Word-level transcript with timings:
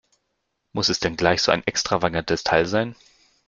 Muss 0.73 0.89
es 0.89 0.99
denn 0.99 1.15
gleich 1.15 1.43
so 1.43 1.51
ein 1.51 1.61
extravagantes 1.67 2.43
Teil 2.43 2.65
sein? 2.65 2.95